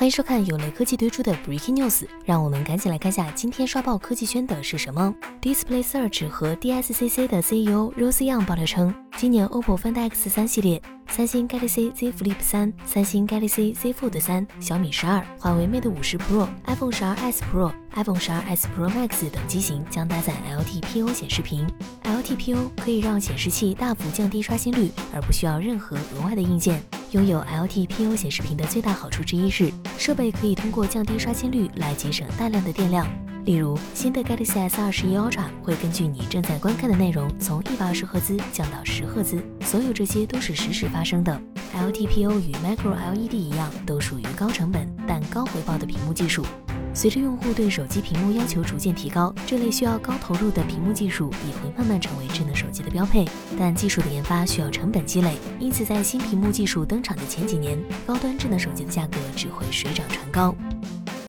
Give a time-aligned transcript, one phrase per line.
[0.00, 5.14] 欢迎收看有雷科技推出的 Breaking News，让我们赶紧来看下今天刷爆科技圈的是什么。
[5.42, 12.36] Display Search 和 DSCC 的 CEO Rose Young 爆料称，今年 OPPO Find X3 系列、三星 Galaxy Z Flip
[12.42, 19.30] 3、三星 Galaxy Z Fold 3、小米十二、华为 Mate 50 Pro、iPhone 十二 S Pro、iPhone 十二 S Pro Max
[19.30, 21.70] 等机型将搭载 LTPO 显示屏。
[22.04, 26.82] LTPO 可以让显示器大幅降低刷新率，而不需要任何额外的硬件。
[27.12, 33.04] 拥有 LTPO 显示屏的最大好处之一是，设备可以通过降低刷新率来节省大量的电量。
[33.44, 39.42] 例如，新的 Galaxy S21 Ultra 会根据你正在观看的内容，从一百二十赫兹降到十赫兹。
[39.62, 41.40] 所有这些都是实时发生的。
[41.74, 46.44] LTPO 与 Micro LED 一样，都属于高成本但高回报的屏幕技术。
[46.92, 53.26] 随着用户对手机屏幕要求逐渐提高，这类需要高投入的屏幕技术也会慢慢成为智能手机的标配。
[53.58, 60.54] 但技术的研发需要成本积累，因此在新屏幕技术登场的前几年，高端智能手机的价格只会水涨船高。